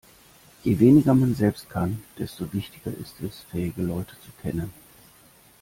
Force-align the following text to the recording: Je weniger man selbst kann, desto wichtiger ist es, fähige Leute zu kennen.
Je 0.65 0.75
weniger 0.79 1.13
man 1.13 1.35
selbst 1.35 1.69
kann, 1.69 2.01
desto 2.17 2.51
wichtiger 2.53 2.91
ist 2.99 3.21
es, 3.21 3.41
fähige 3.51 3.83
Leute 3.83 4.15
zu 4.25 4.31
kennen. 4.41 4.73